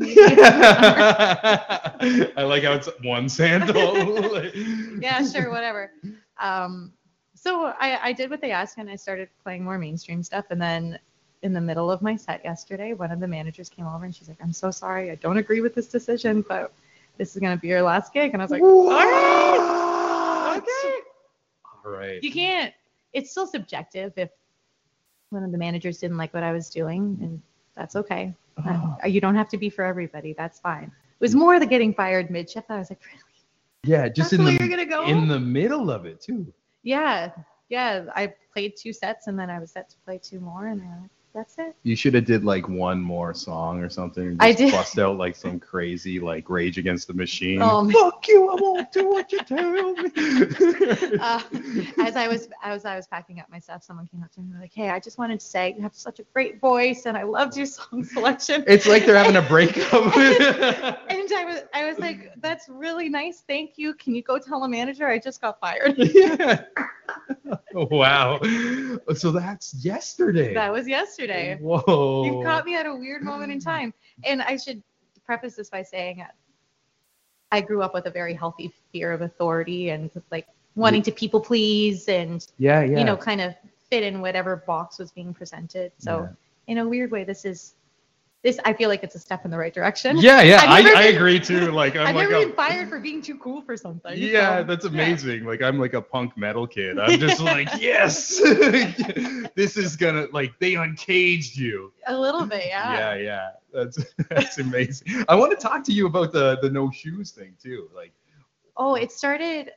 [2.36, 4.50] I like how it's one sandal.
[5.00, 5.92] yeah, sure, whatever.
[6.40, 6.92] Um,
[7.34, 10.46] so I, I did what they asked and I started playing more mainstream stuff.
[10.50, 10.98] And then
[11.42, 14.28] in the middle of my set yesterday, one of the managers came over and she's
[14.28, 15.10] like, I'm so sorry.
[15.10, 16.72] I don't agree with this decision, but
[17.18, 18.32] this is going to be your last gig.
[18.32, 20.98] And I was like, all right, okay.
[21.84, 22.22] All right.
[22.22, 22.72] You can't,
[23.12, 24.30] it's still subjective if
[25.28, 27.42] one of the managers didn't like what I was doing and
[27.76, 28.34] that's okay.
[28.66, 28.96] Oh.
[29.02, 30.32] Uh, You don't have to be for everybody.
[30.36, 30.84] That's fine.
[30.84, 32.70] It was more the getting fired mid shift.
[32.70, 33.20] I was like, really?
[33.84, 35.04] Yeah, just That's in the the you're gonna go?
[35.04, 36.52] in the middle of it too.
[36.82, 37.30] Yeah,
[37.68, 38.06] yeah.
[38.14, 41.08] I played two sets and then I was set to play two more, and uh,
[41.34, 41.74] that's it.
[41.82, 44.28] You should have did like one more song or something.
[44.28, 44.72] and I just did.
[44.72, 47.60] Bust out like some crazy like Rage Against the Machine.
[47.60, 47.90] Oh.
[47.90, 48.48] Fuck you!
[48.50, 50.10] I won't do what you tell me.
[51.20, 51.40] Uh,
[52.04, 54.46] as I was as I was packing up my stuff, someone came up to me
[54.46, 57.06] and were like, "Hey, I just wanted to say you have such a great voice,
[57.06, 60.16] and I loved your song selection." it's like they're having a breakup.
[60.16, 63.94] and I was I was like, "That's really nice, thank you.
[63.94, 66.64] Can you go tell a manager I just got fired?" yeah.
[67.74, 68.40] Wow.
[69.14, 70.54] So that's yesterday.
[70.54, 71.58] that was yesterday.
[71.60, 72.24] Whoa.
[72.24, 73.92] You caught me at a weird moment in time.
[74.24, 74.82] And I should
[75.24, 76.26] preface this by saying uh,
[77.52, 81.40] I grew up with a very healthy fear of authority and like wanting to people
[81.40, 82.98] please and Yeah, yeah.
[82.98, 83.54] you know kind of
[83.90, 85.92] fit in whatever box was being presented.
[85.98, 86.28] So
[86.66, 87.74] in a weird way, this is
[88.44, 90.18] this I feel like it's a step in the right direction.
[90.18, 90.60] Yeah, yeah.
[90.62, 91.72] I, never I been- agree too.
[91.74, 94.12] Like I'm I've like never a, been fired for being too cool for something.
[94.16, 94.90] Yeah, so, that's yeah.
[94.92, 95.44] amazing.
[95.44, 96.98] Like I'm like a punk metal kid.
[96.98, 98.38] I'm just like, yes,
[99.56, 101.92] this is gonna like they uncaged you.
[102.06, 102.92] A little bit, yeah.
[102.92, 103.50] Yeah, yeah.
[103.72, 105.24] That's that's amazing.
[105.28, 107.88] I want to talk to you about the the no shoes thing too.
[107.94, 108.12] Like
[108.76, 109.72] Oh, it started.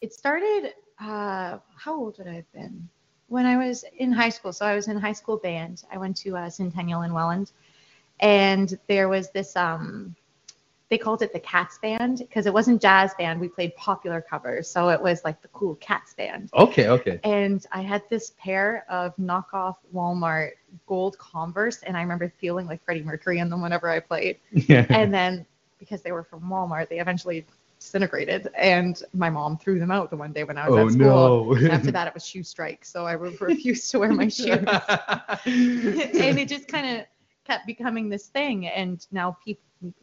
[0.00, 0.74] It started.
[1.00, 2.88] Uh, how old would I have been?
[3.28, 4.52] When I was in high school.
[4.52, 5.84] So I was in high school band.
[5.92, 7.52] I went to uh, Centennial in Welland,
[8.20, 9.56] and there was this.
[9.56, 10.14] Um,
[10.90, 13.38] they called it the Cats Band because it wasn't jazz band.
[13.40, 16.48] We played popular covers, so it was like the cool Cats Band.
[16.54, 17.20] Okay, okay.
[17.24, 20.52] And I had this pair of knockoff Walmart
[20.86, 24.38] gold Converse, and I remember feeling like Freddie Mercury in them whenever I played.
[24.52, 24.86] Yeah.
[24.88, 25.44] And then
[25.78, 27.44] because they were from Walmart, they eventually
[27.78, 30.92] disintegrated, and my mom threw them out the one day when I was Oh, at
[30.94, 31.44] school.
[31.44, 31.52] no.
[31.54, 34.48] And after that, it was shoe strike, so I refused to wear my shoes.
[35.44, 37.06] and it just kind of
[37.48, 39.62] kept becoming this thing, and now people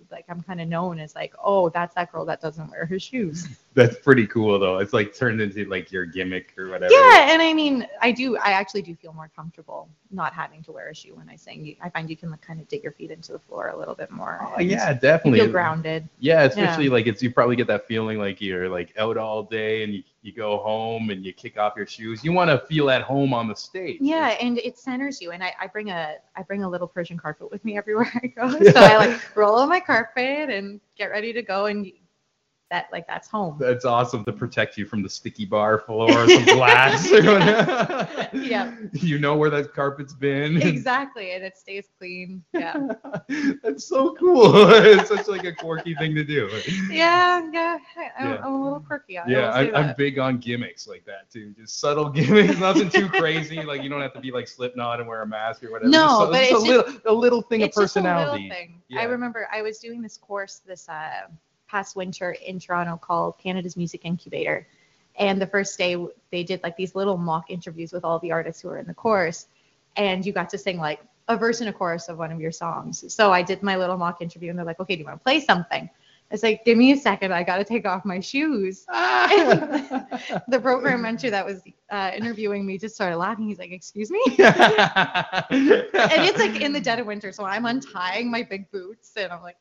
[0.09, 2.99] like I'm kind of known as like, oh, that's that girl that doesn't wear her
[2.99, 3.47] shoes.
[3.75, 4.77] That's pretty cool though.
[4.77, 6.93] It's like turned into like your gimmick or whatever.
[6.93, 8.37] Yeah, and I mean, I do.
[8.37, 11.75] I actually do feel more comfortable not having to wear a shoe when I sing.
[11.81, 13.93] I find you can like, kind of dig your feet into the floor a little
[13.93, 14.39] bit more.
[14.41, 15.41] Oh, yeah, definitely.
[15.41, 16.07] feel grounded.
[16.19, 19.83] Yeah, especially like it's you probably get that feeling like you're like out all day
[19.83, 22.23] and you, you go home and you kick off your shoes.
[22.23, 23.97] You want to feel at home on the stage.
[23.99, 25.31] Yeah, and it centers you.
[25.31, 28.27] And I, I bring a I bring a little Persian carpet with me everywhere I
[28.27, 28.49] go.
[28.51, 31.91] So I like roll on my carpet and get ready to go, and
[32.75, 33.55] that like that's home.
[33.59, 37.09] That's awesome to protect you from the sticky bar floor, some glass.
[37.11, 38.29] or.
[38.45, 38.75] Yeah.
[38.91, 40.57] You know where that carpet's been.
[40.61, 42.43] exactly, and it stays clean.
[42.53, 42.75] Yeah,
[43.63, 44.51] That's so cool.
[44.71, 46.49] it's such like a quirky thing to do.
[46.91, 47.77] yeah, yeah.
[48.19, 48.37] I'm, Yeah.
[48.43, 49.17] I'm a little quirky.
[49.17, 51.53] I Yeah, will say I, I'm big on gimmicks like that too.
[51.57, 53.61] Just subtle gimmicks, nothing too crazy.
[53.63, 55.89] Like you don't have to be like Slipknot and wear a mask or whatever.
[55.89, 58.01] No, so- but just it's a just- little, a little thing it's of just a
[58.01, 58.49] little personality.
[58.49, 58.81] thing.
[58.89, 59.01] Yeah.
[59.01, 61.27] I remember I was doing this course this uh,
[61.67, 64.67] past winter in Toronto called Canada's Music Incubator.
[65.17, 65.97] And the first day
[66.31, 68.93] they did like these little mock interviews with all the artists who were in the
[68.93, 69.47] course.
[69.95, 72.51] And you got to sing like a verse and a chorus of one of your
[72.51, 73.13] songs.
[73.13, 75.23] So I did my little mock interview and they're like, okay, do you want to
[75.23, 75.89] play something?
[76.31, 77.33] It's like, give me a second.
[77.33, 78.85] I got to take off my shoes.
[80.47, 83.47] The program mentor that was uh, interviewing me just started laughing.
[83.47, 84.21] He's like, excuse me?
[84.37, 84.39] and
[85.49, 89.41] it's like in the dead of winter, so I'm untying my big boots, and I'm
[89.41, 89.57] like,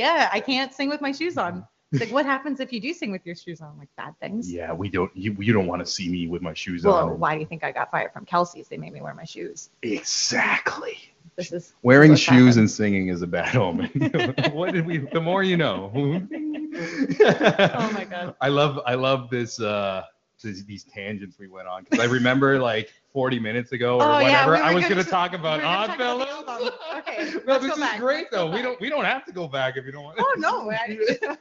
[0.00, 1.64] yeah, I can't sing with my shoes on.
[1.92, 3.76] It's like, what happens if you do sing with your shoes on?
[3.76, 4.52] Like, bad things.
[4.52, 5.10] yeah, we don't.
[5.16, 7.18] You, you don't want to see me with my shoes Well, on.
[7.18, 8.68] why do you think I got fired from Kelsey's?
[8.68, 9.70] They made me wear my shoes.
[9.82, 10.96] Exactly.
[11.36, 12.58] This is Wearing shoes happened?
[12.58, 13.88] and singing is a bad omen.
[14.52, 14.98] what did we?
[14.98, 15.90] The more you know.
[15.94, 18.34] oh my god.
[18.40, 20.02] I love I love this uh
[20.42, 24.18] these, these tangents we went on because I remember like 40 minutes ago or Oh,
[24.20, 26.72] yeah, whatever we I was gonna gonna talk about were gonna talk about the Oddfellows.
[26.98, 28.50] Okay, no, this is back, great though.
[28.50, 30.16] We don't we don't have to go back if you don't want.
[30.18, 30.24] To.
[30.26, 30.70] Oh no.
[30.70, 31.36] I,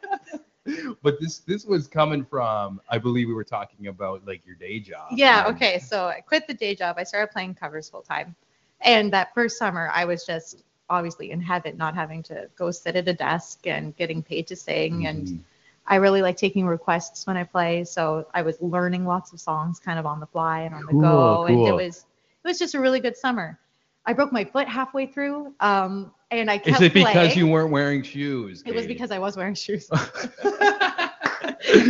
[1.01, 4.79] but this this was coming from I believe we were talking about like your day
[4.79, 5.09] job.
[5.11, 5.47] yeah.
[5.47, 5.79] and- Okay.
[5.79, 6.95] So I quit the day job.
[6.97, 8.35] I started playing covers full time,
[8.81, 12.95] and that first summer I was just obviously in heaven, not having to go sit
[12.95, 15.39] at a desk and getting paid to sing and Mhm.
[15.89, 19.79] I really like taking requests when I play, so I was learning lots of songs
[19.79, 22.05] kind of on the fly and on the Cool, go, and it was
[22.43, 23.59] it was just a really good summer.
[24.05, 27.37] I broke my foot halfway through, um, and I kept Is it because playing.
[27.37, 28.63] you weren't wearing shoes?
[28.65, 29.89] It was because I was wearing shoes.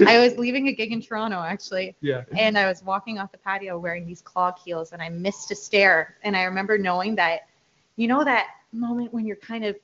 [0.01, 2.23] I was leaving a gig in Toronto actually, yeah.
[2.37, 5.55] and I was walking off the patio wearing these clog heels, and I missed a
[5.55, 6.15] stair.
[6.23, 7.41] And I remember knowing that,
[7.97, 9.75] you know, that moment when you're kind of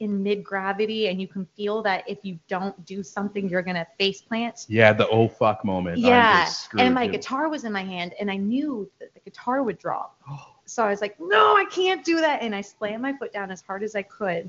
[0.00, 3.86] in mid gravity and you can feel that if you don't do something, you're gonna
[3.98, 4.66] face plant.
[4.68, 5.98] Yeah, the oh fuck moment.
[5.98, 7.12] Yeah, and my dude.
[7.16, 10.18] guitar was in my hand, and I knew that the guitar would drop.
[10.66, 12.42] So I was like, no, I can't do that.
[12.42, 14.48] And I slammed my foot down as hard as I could.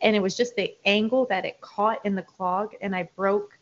[0.00, 3.56] And it was just the angle that it caught in the clog, and I broke.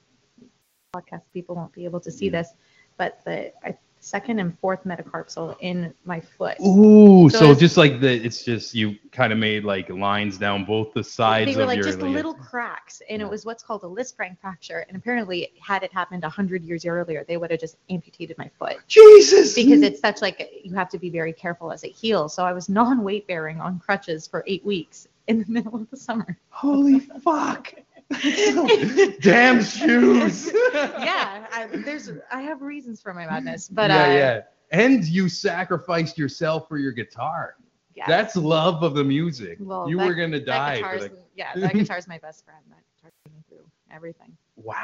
[0.96, 2.40] Podcast people won't be able to see Yeah.
[2.40, 2.54] this,
[2.96, 6.56] but the I, second and fourth metacarpal in my foot.
[6.60, 10.64] Ooh, So so, just like the, it's just you kind of made like lines down
[10.64, 11.84] both the sides they were of like your.
[11.86, 13.26] just like, little cracks, and Yeah.
[13.26, 14.84] it was what's called a Lisfranc fracture.
[14.88, 18.50] And apparently, had it happened a hundred years earlier, they would have just amputated my
[18.58, 18.78] foot.
[18.88, 19.54] Jesus.
[19.54, 22.34] because it's such like you have to be very careful as it heals.
[22.34, 25.96] So I was non-weight bearing on crutches for eight weeks in the middle of the
[25.96, 26.38] summer.
[26.48, 27.74] holy fuck.
[29.20, 30.50] Damn shoes.
[30.74, 34.40] yeah, I, there's I have reasons for my madness, but yeah, uh, yeah.
[34.72, 37.56] And you sacrificed yourself for your guitar.
[37.94, 38.06] yeah.
[38.06, 39.58] That's love of the music.
[39.60, 40.76] Well, you that- were gonna die.
[40.76, 42.60] Guitar's, the, yeah, that guitar's my best friend.
[42.68, 43.10] That guitar
[43.48, 44.36] through everything.
[44.56, 44.76] wow.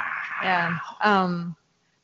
[0.43, 0.79] Yeah.
[1.03, 1.57] Um,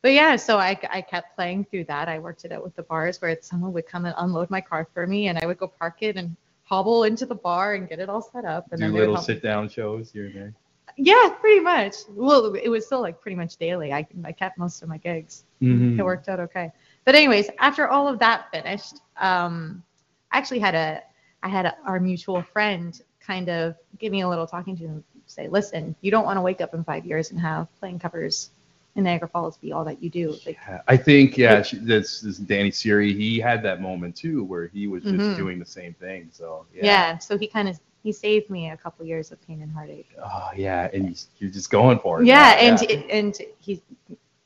[0.02, 2.08] but yeah, so I, I kept playing through that.
[2.08, 4.88] I worked it out with the bars where someone would come and unload my car
[4.92, 8.00] for me, and I would go park it and hobble into the bar and get
[8.00, 8.66] it all set up.
[8.72, 10.54] And Do then little sit down shows here and there.
[10.96, 11.94] Yeah, pretty much.
[12.10, 13.92] Well, it was still like pretty much daily.
[13.92, 15.44] I, I kept most of my gigs.
[15.62, 15.98] Mhm.
[15.98, 16.72] It worked out okay.
[17.04, 19.82] But anyways, after all of that finished, um,
[20.30, 21.02] I actually had a
[21.42, 25.04] I had a, our mutual friend kind of give me a little talking to and
[25.26, 28.50] say, listen, you don't want to wake up in five years and have playing covers
[28.94, 30.36] in Niagara Falls be all that you do.
[30.46, 33.12] Like, Yeah, I think yeah, she, this this Danny Siri.
[33.14, 35.36] He had that moment too where he was just Mhm.
[35.36, 36.28] doing the same thing.
[36.32, 36.84] So yeah.
[36.84, 40.08] yeah, So he kind of he saved me a couple years of pain and heartache.
[40.22, 42.26] oh yeah, and you, you're just going for it.
[42.26, 43.80] Yeah, and and he,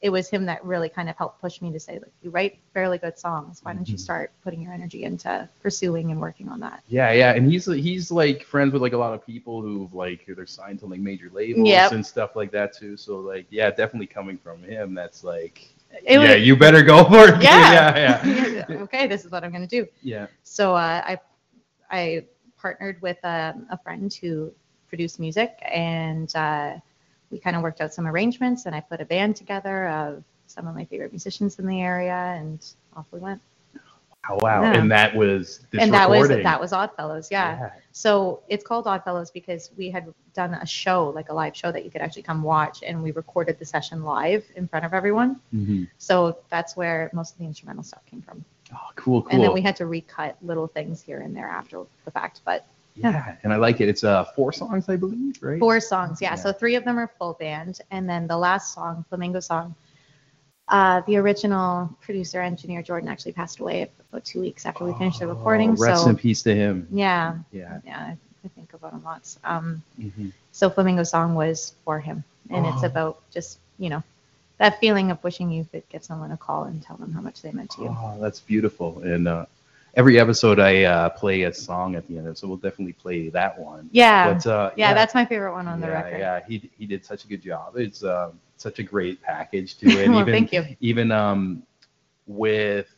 [0.03, 2.59] it was him that really kind of helped push me to say, like, you write
[2.75, 3.61] fairly good songs.
[3.63, 4.01] Why don't you Mhm.
[4.01, 6.83] start putting your energy into pursuing and working on that?
[6.87, 10.27] Yeah, yeah, and he's he's like friends with like a lot of people who've like
[10.29, 11.93] they're signed to like major labels Yep.
[11.93, 12.97] and stuff like that too.
[12.97, 15.71] So like yeah, definitely coming from him, that's like
[16.05, 17.43] It yeah, was- you better go for it.
[17.43, 17.97] Yeah.
[18.27, 19.87] yeah, yeah, okay, this is what I'm gonna do.
[20.03, 20.27] yeah.
[20.43, 21.19] So uh, I
[21.91, 22.25] I
[22.67, 24.53] partnered with um, a friend who
[24.89, 26.73] produced music, and uh,
[27.31, 30.67] we kind of worked out some arrangements, and I put a band together of some
[30.67, 32.59] of my favorite musicians in the area, and
[32.97, 33.41] off we went.
[34.29, 34.81] Oh, wow, Yeah.
[34.81, 37.71] and that was this and that was that was Oddfellows, yeah.
[37.93, 41.85] So it's called Oddfellows because we had done a show, like a live show that
[41.85, 45.41] you could actually come watch, and we recorded the session live in front of everyone.
[45.55, 45.89] Mhm.
[45.99, 48.45] So that's where most of the instrumental stuff came from.
[48.75, 49.31] Oh, cool, cool.
[49.33, 52.41] And then we had to recut little things here and there after the fact.
[52.45, 53.89] But yeah, and I like it.
[53.89, 55.59] It's uh four songs, I believe, right?
[55.61, 56.31] four songs, yeah.
[56.31, 56.35] Yeah.
[56.37, 59.75] So three of them are full band, and then the last song, Flamingo Song.
[60.69, 65.21] Uh, the original producer engineer Jordan actually passed away about two weeks after we finished
[65.21, 65.71] the recording.
[65.71, 66.89] Oh, rest so in peace to him.
[66.91, 67.79] yeah, Yeah.
[67.87, 69.39] yeah, I, think about him lots.
[69.45, 70.33] Um, Mhm.
[70.51, 72.87] so Flamingo Song was for him, and it's Oh.
[72.87, 74.03] about just you know
[74.59, 77.43] that feeling of wishing you could give someone a call and tell them how much
[77.43, 77.89] they meant to you.
[77.99, 79.01] Oh, that's beautiful.
[79.03, 79.47] And uh,
[79.95, 82.95] every episode, I uh, play a song at the end of it, so we'll definitely
[82.95, 83.89] play that one.
[83.93, 86.19] Yeah, But, uh, yeah, that's my favorite one on the yeah, record.
[86.19, 87.77] Yeah, he he did such a good job.
[87.77, 90.09] It's um, such a great package to it.
[90.09, 90.65] well, even thank you.
[90.81, 91.63] even um
[92.27, 92.89] with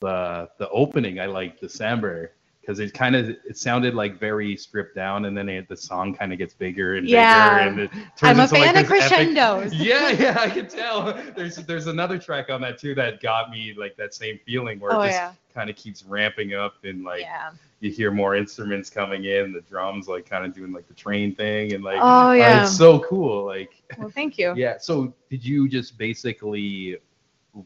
[0.00, 2.32] the the opening, I like December
[2.62, 6.14] because it kind of it sounded like very stripped down, and then it, the song
[6.14, 7.66] kind of gets bigger and Yeah.
[7.66, 9.74] bigger, and it turns I'm a into like fan of this epic- crescendos.
[9.74, 11.12] yeah, yeah, I can tell.
[11.36, 14.92] There's there's another track on that too that got me like that same feeling where
[14.94, 17.50] Oh it just yeah, kind of keeps ramping up and like yeah.
[17.80, 21.34] you hear more instruments coming in, the drums like kind of doing like the train
[21.34, 22.62] thing and like Oh uh, yeah.
[22.62, 23.44] it's so cool.
[23.44, 24.54] Like well, thank you.
[24.56, 24.78] yeah.
[24.78, 26.98] So did you just basically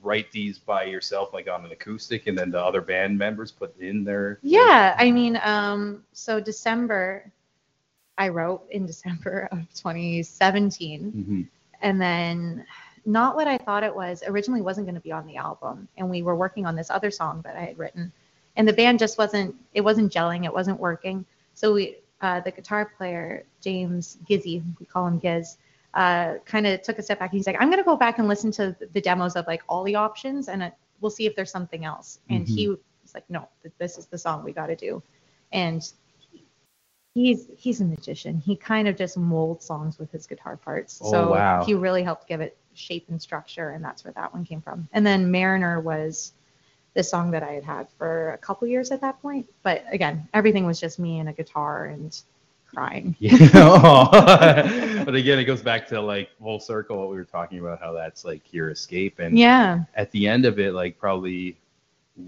[0.02, 3.78] write these by yourself like on an acoustic and then the other band members put
[3.80, 7.30] in their Yeah, I mean, um, so December,
[8.18, 11.48] I wrote in December of 2017, Mhm.
[11.82, 12.64] and then
[13.04, 14.24] not what I thought it was.
[14.26, 17.10] Originally, wasn't going to be on the album, and we were working on this other
[17.10, 18.10] song that I had written,
[18.56, 19.54] and the band just wasn't.
[19.74, 20.44] It wasn't gelling.
[20.44, 21.24] It wasn't working.
[21.54, 25.58] So we, uh, the guitar player James Gizzy, we call him Giz.
[25.96, 27.32] Uh, kind of took a step back.
[27.32, 29.94] He's like, I'm gonna go back and listen to the demos of like all the
[29.94, 32.18] options, and uh, we'll see if there's something else.
[32.28, 32.78] And he was
[33.14, 35.02] like, No, th- this is the song we got to do.
[35.52, 35.82] And
[37.14, 38.38] he's he's a magician.
[38.38, 41.00] He kind of just molds songs with his guitar parts.
[41.02, 41.64] Oh, so wow.
[41.64, 44.88] he really helped give it shape and structure, and that's where that one came from.
[44.92, 46.34] And then Mariner was
[46.92, 49.46] the song that I had had for a couple years at that point.
[49.62, 52.20] But again, everything was just me and a guitar and
[52.74, 53.16] crying.
[53.20, 55.02] Yeah.
[55.06, 57.92] But again, it goes back to like full circle what we were talking about, how
[57.92, 59.18] that's like your escape.
[59.20, 59.84] And Yeah.
[59.94, 61.56] at the end of it, like probably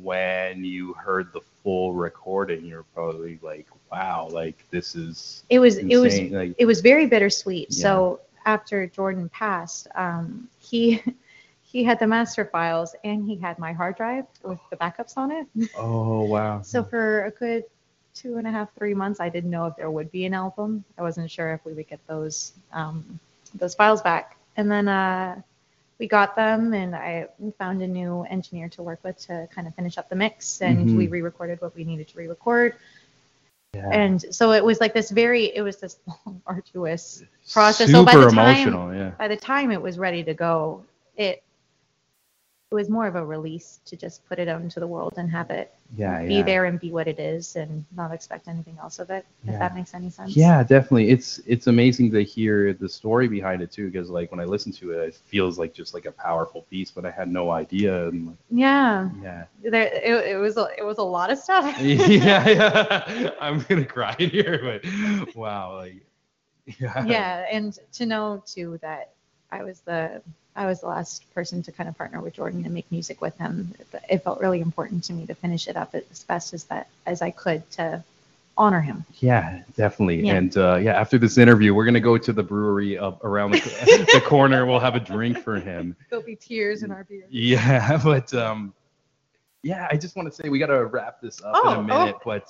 [0.02, 5.78] when you heard the full recording, you're probably like, wow, like this is It was
[5.78, 7.68] it was like it was very bittersweet.
[7.70, 7.82] Yeah.
[7.82, 11.02] So after Jordan passed, um, he
[11.62, 15.30] he had the master files and he had my hard drive with the backups on
[15.32, 15.46] it.
[15.76, 16.62] oh wow.
[16.62, 17.64] So for a good
[18.20, 20.84] two and a half, three months, I didn't know if there would be an album.
[20.98, 23.18] I wasn't sure if we would get those um,
[23.54, 24.36] those files back.
[24.56, 25.40] And then uh,
[25.98, 27.26] we got them, and I
[27.58, 30.88] found a new engineer to work with to kind of finish up the mix, and
[30.88, 30.96] Mhm.
[30.96, 32.74] we re-recorded what we needed to re-record.
[33.74, 33.88] Yeah.
[33.92, 37.90] And so it was like this very, it was this long, arduous process.
[37.90, 39.10] So Super by the time- emotional, yeah.
[39.10, 40.82] by the time it was ready to go,
[41.16, 41.42] it
[42.70, 45.30] it was more of a release to just put it out into the world and
[45.30, 46.42] have it Yeah, be yeah.
[46.42, 49.24] there and be what it is and not expect anything else of it.
[49.44, 49.52] Yeah.
[49.52, 50.36] If that makes any sense.
[50.36, 51.10] Yeah, definitely.
[51.10, 54.72] It's it's amazing to hear the story behind it too, because like when I listen
[54.72, 58.08] to it, it feels like just like a powerful piece, but I had no idea.
[58.08, 59.10] And Yeah.
[59.10, 61.76] yeah, There, it, it was a, it was a lot of stuff.
[61.80, 63.30] yeah, yeah.
[63.40, 66.06] I'm gonna cry here, but wow, like
[66.78, 69.12] yeah, yeah, and to know too that
[69.50, 70.22] I was the
[70.58, 73.36] I was the last person to kind of partner with Jordan and make music with
[73.38, 73.74] him.
[73.78, 76.88] It, it felt really important to me to finish it up as best as that
[77.06, 78.02] as I could to
[78.56, 79.04] honor him.
[79.20, 80.26] Yeah, definitely.
[80.26, 80.34] Yeah.
[80.34, 84.08] And uh, yeah, after this interview, we're gonna go to the brewery up around the,
[84.14, 84.66] the corner.
[84.66, 85.94] We'll have a drink for him.
[86.10, 87.24] There'll be tears in our beer.
[87.30, 88.74] Yeah, but um,
[89.62, 92.16] yeah, I just want to say we gotta wrap this up in Oh, a minute.
[92.18, 92.22] oh.
[92.24, 92.48] But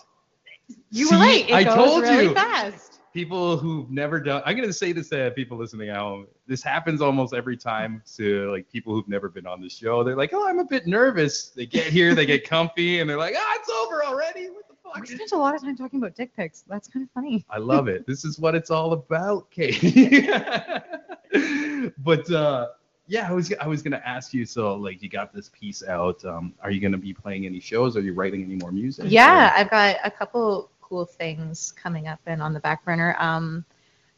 [0.91, 1.49] You See, were right.
[1.49, 2.35] It I goes told really you.
[2.35, 2.98] fast.
[3.19, 4.41] People who've never done.
[4.47, 6.29] I'm gonna say this to people listening at home.
[6.47, 10.05] This happens almost every time to like people who've never been on the show.
[10.05, 13.19] They're like, "Oh, I'm a bit nervous." They get here, they get comfy, and they're
[13.19, 14.51] like, "Ah, it's over already.
[14.51, 16.63] What the fuck We spent a lot of time talking about dick pics.
[16.69, 17.45] That's kind of funny.
[17.51, 18.07] I love it.
[18.07, 20.29] This is what it's all about, Katie.
[21.99, 22.69] but uh,
[23.09, 24.47] yeah, I was I was gonna ask you.
[24.47, 26.25] So like, you got this piece out.
[26.25, 27.97] Um, are you gonna be playing any shows?
[27.97, 29.07] Are you writing any more music?
[29.09, 33.17] Yeah, Or- I've got a couple cool things coming up and on the back burner.
[33.19, 33.65] Um,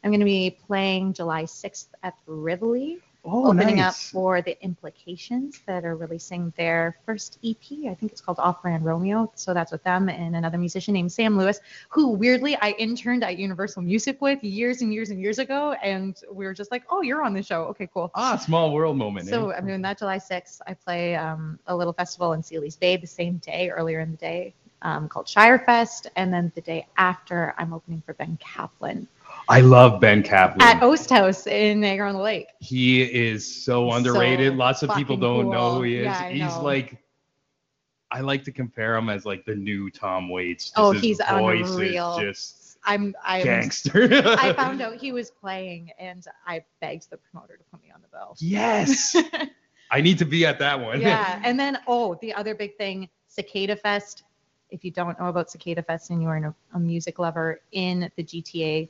[0.03, 4.59] I'm going to be playing July 6th at the Rivoli, Oh, opening up for the
[4.63, 7.57] Implications that are releasing their first EP.
[7.87, 9.31] I think it's called Off Brand Romeo.
[9.35, 11.59] So that's with them and another musician named Sam Lewis,
[11.89, 15.73] who weirdly I interned at Universal Music with years and years and years ago.
[15.83, 17.65] And we were just like, oh, you're on the show.
[17.65, 18.09] Okay, cool.
[18.15, 19.27] Ah, small world moment.
[19.27, 19.57] So eh?
[19.57, 20.59] I'm doing that July 6th.
[20.65, 24.17] I play um, a little festival in Seeley's Bay the same day, earlier in the
[24.17, 26.07] day, um, called Shirefest.
[26.15, 29.07] And then the day after, I'm opening for Ben Caplan
[29.49, 30.61] I love Ben Caplan.
[30.61, 32.47] at Oast House in Niagara on the Lake.
[32.59, 34.53] he is so underrated.
[34.53, 36.05] so Lots of people don't know who he is.
[36.05, 36.63] Yeah, He's know.
[36.63, 36.97] like,
[38.11, 40.65] I like to compare him as like the new Tom Waits.
[40.65, 42.19] Just Oh, he's unreal.
[42.19, 44.07] just I'm I'm gangster.
[44.11, 48.01] I found out he was playing and I begged the promoter to put me on
[48.01, 48.35] the bill.
[48.39, 49.15] Yes,
[49.91, 50.99] I need to be at that one.
[51.01, 51.39] yeah.
[51.45, 54.23] And then oh, the other big thing, Cicada Fest.
[54.71, 58.09] If you don't know about Cicada Fest and you are a, a music lover in
[58.15, 58.89] the GTA,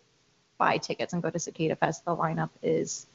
[0.58, 2.06] buy tickets and go to Cicada Fest.
[2.06, 3.08] The lineup is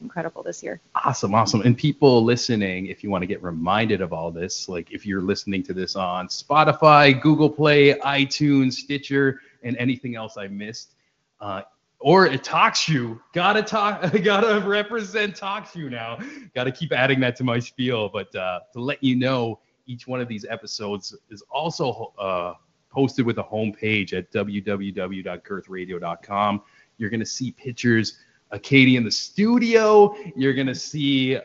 [0.00, 0.80] incredible this year.
[1.04, 1.62] Awesome, awesome.
[1.62, 5.20] And people listening, if you want to get reminded of all this, like if you're
[5.20, 10.94] listening to this on Spotify, Google Play, iTunes, Stitcher, and anything else I missed,
[11.40, 11.62] uh,
[11.98, 16.18] or it TalkShoe, gotta talk, gotta represent TalkShoe now.
[16.54, 18.08] Gotta keep adding that to my spiel.
[18.08, 22.52] But uh, to let you know, each one of these episodes is also uh,
[22.90, 26.62] posted with a homepage at www.girthradio.com.
[26.98, 28.18] You're gonna see pictures
[28.50, 30.14] of Katie in the studio.
[30.36, 31.38] You're gonna see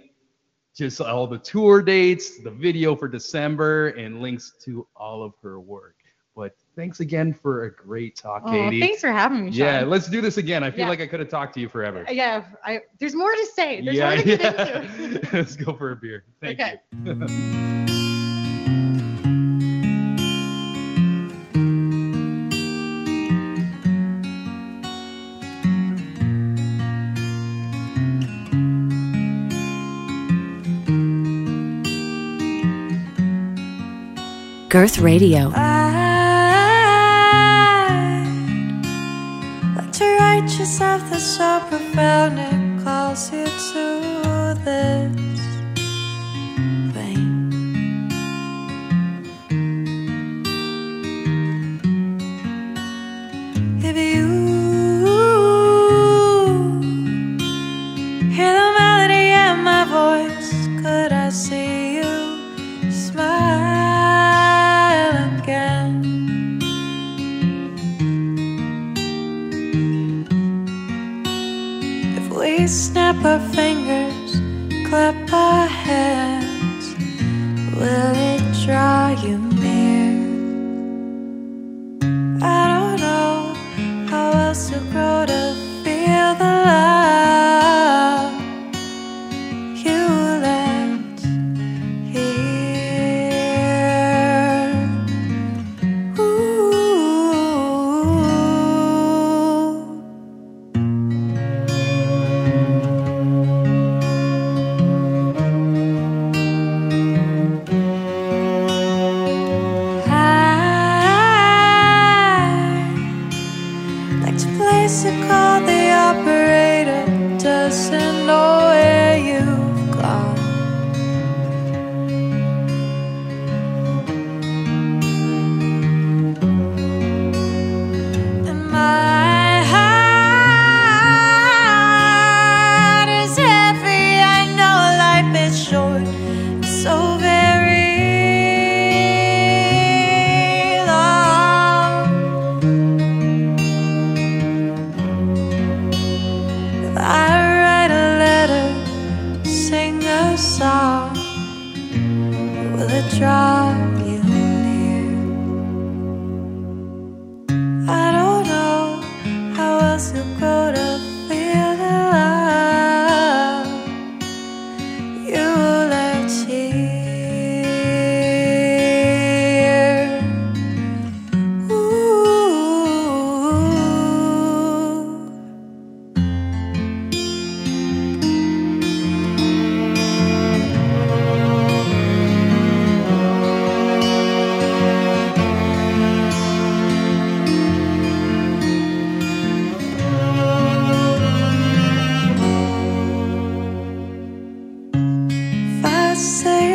[0.75, 5.59] just all the tour dates, the video for December, and links to all of her
[5.59, 5.95] work.
[6.33, 8.79] But thanks again for a great talk, Oh, Katie.
[8.79, 9.59] thanks for having me, Sean.
[9.59, 10.63] yeah, let's do this again.
[10.63, 10.89] I feel Yeah.
[10.89, 12.05] like I could have talked to you forever.
[12.09, 13.81] Yeah, I, there's more to say.
[13.81, 14.81] There's yeah, to yeah.
[14.81, 15.27] into.
[15.33, 16.23] let's go for a beer.
[16.39, 16.79] Thank Okay.
[17.03, 17.87] you.
[34.71, 35.51] Girth Radio.
[35.53, 36.31] I
[39.91, 45.30] to write yourself so profound it calls you to this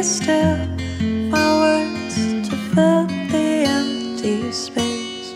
[0.07, 0.57] still
[1.33, 2.15] my words
[2.49, 5.33] to fill the empty space.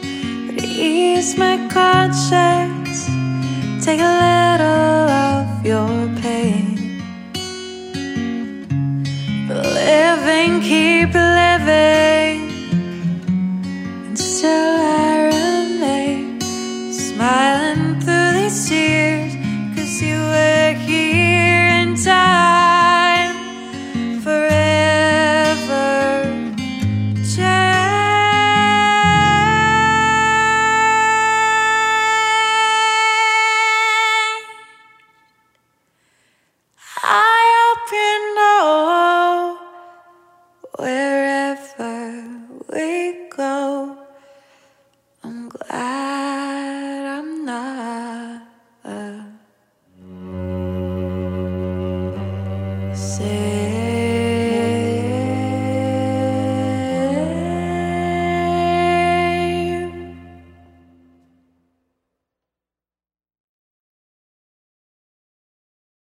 [0.48, 3.06] Or to ease my conscience
[3.84, 5.99] take a little of your